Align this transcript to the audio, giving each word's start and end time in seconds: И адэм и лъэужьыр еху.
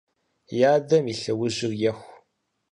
И 0.57 0.59
адэм 0.73 1.03
и 1.11 1.13
лъэужьыр 1.21 1.73
еху. 1.89 2.09